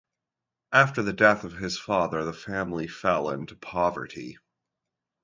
[0.71, 4.39] After the death of his father, the family fell into poverty.